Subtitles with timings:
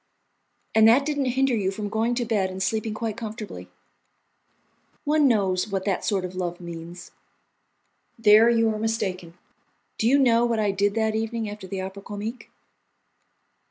[0.73, 3.69] "And that didn't hinder you from going to bed and sleeping quite comfortably.
[5.03, 7.11] One knows what that sort of love means."
[8.17, 9.35] "There you are mistaken.
[9.99, 12.49] Do you know what I did that evening, after the Opera Comique?"